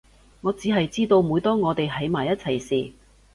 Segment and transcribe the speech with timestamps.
[0.41, 2.93] 我只係知道每當我哋喺埋一齊時